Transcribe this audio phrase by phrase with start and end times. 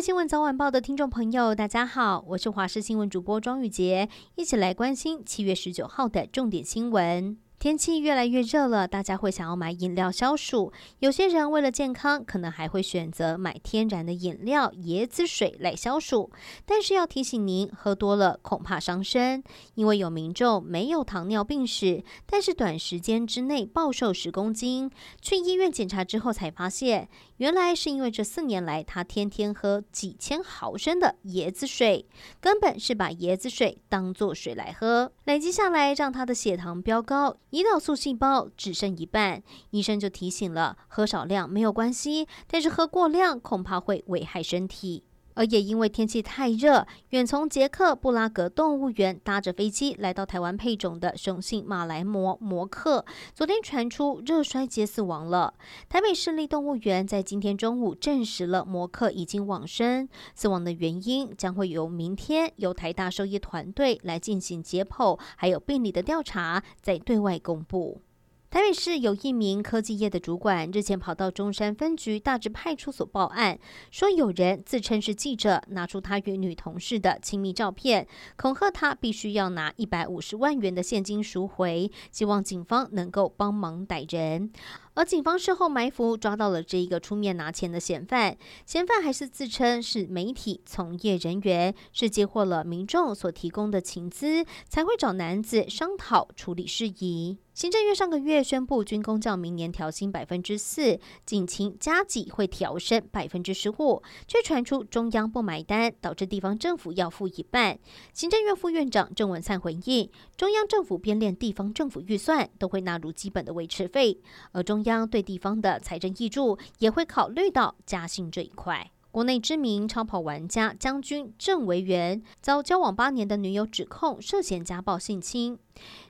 [0.00, 7.36] 新闻早晚报的听众朋友，大家好，我是华视新闻主播庄玉洁，一起来关心七月十九号的重点新闻。
[7.60, 10.72] 天气越来越热了，大家会想要买饮料消暑。
[11.00, 16.30] 有些人为了健康，可能还会选择买天然的饮料椰子水来消暑。
[16.64, 19.44] 但是要提醒您，喝多了恐怕伤身，
[19.74, 24.90] 因为有民众没有糖尿病史，但是短时间之内暴瘦十公斤，
[25.20, 32.06] 去医院检查之后才发现，原来是因为这四年来他天天喝几千毫升的椰子水，
[32.40, 37.36] 根本是把椰子水当作水来喝，累积下来让他的血糖飙高。
[37.50, 45.04] 胰岛素细胞只剩一半，医生就提醒了：喝少量没有关系，但是喝过量恐怕会危害身体。
[45.40, 55.54] 而也因为天气太热，远从捷克布拉格动物园搭着飞机来到台湾配种的雄性马来貘摩克，昨天传出热衰竭死亡了。
[55.88, 68.02] 台北市立动物园在今天中午证实了摩克已经往生，死亡的原因将会由明天由台大兽医团队来进行解剖，还有病理的调查，再对外公布。
[68.50, 73.56] 台北市有一名科技业的主管，日前跑到中山分局大直派出所报案，
[73.92, 84.50] 说有人自称是记者，拿出他与女同事的亲密照片，恐吓他必须要拿一百五十万元的现金赎回，希望警方能够帮忙逮人。
[84.94, 97.38] 而警方事后埋伏，抓到了这一个出面拿钱的嫌犯，嫌犯还是自称是媒体从业人员，是接获了民众所提供的情资，才会找男子商讨处理事宜。
[97.52, 107.78] 行政院上个月宣布，军公教明年调薪百分之四，警勤加给会调升百分之十五，却传出中央不买单，导致地方政府要付一半。
[108.14, 114.20] 行政院副院长郑文灿回应，中央政府编列地方政府预算，都会纳入基本的维持费，
[114.52, 118.92] 而中央对地方的财政挹注也会考虑到加薪这一块。
[119.10, 125.58] 国内知名超跑玩家将军郑维元遭交往八年的女友指控涉嫌家暴性侵。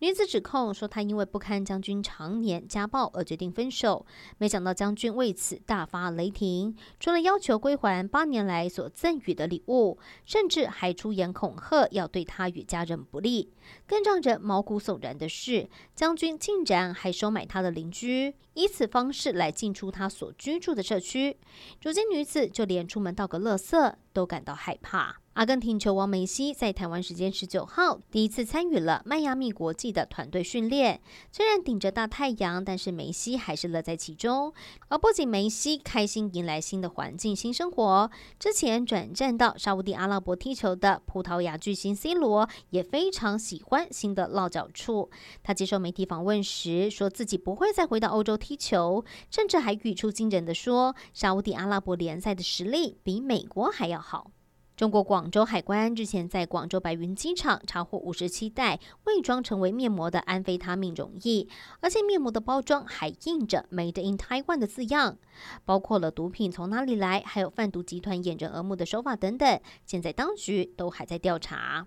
[0.00, 4.04] 女子指控说，她因为不堪将军常年家暴而决定分手。
[4.38, 13.52] 没想到将军为此大发雷霆，除了要求归还八年来所赠予的礼物，甚至还出言恐吓要对她与家人不利。
[13.86, 21.36] 更让人毛骨悚然的是，将军竟然还收买他的邻居，以此方式来进出他所居住的社区。
[21.82, 25.16] 如今女子就连出门倒个垃圾都感到害怕。
[25.34, 31.00] 阿根廷球王梅西在台湾时间十九号第一次参与了迈阿密国际的团队训练。
[31.32, 34.54] 虽然顶着大太阳，但是梅西还是乐在其中。
[34.86, 38.08] 而不仅梅西开心迎来新的环境、新生活，
[38.38, 45.10] 之前转战到沙乌地阿拉伯踢球的葡萄牙巨星 C 罗也非常喜欢新的落脚处。
[45.42, 54.30] 他接受媒体访问时说自己不会再回到欧洲踢球，甚至还语出惊人的说，沙乌地阿拉伯联赛的实力比美国还要好。
[54.76, 61.46] 中国广州海关日前在广州白云机场查获五十七袋伪装成为面膜的安非他命溶液，
[61.78, 65.18] 而且面膜的包装还印着 “Made in Taiwan” 的字样，
[65.64, 71.86] 包括了毒品从哪里来，还有贩毒集团掩人耳目的手法等等，现在当局都还在调查。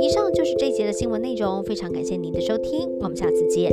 [0.00, 3.72] 以上就是这节的新闻内容，非常感谢您的收听，我们下次见。